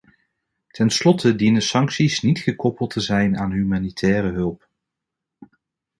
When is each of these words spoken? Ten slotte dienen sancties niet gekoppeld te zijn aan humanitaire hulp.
Ten 0.71 0.89
slotte 0.89 1.35
dienen 1.35 1.61
sancties 1.61 2.21
niet 2.21 2.39
gekoppeld 2.39 2.89
te 2.89 2.99
zijn 2.99 3.37
aan 3.37 3.51
humanitaire 3.51 4.31
hulp. 4.31 4.67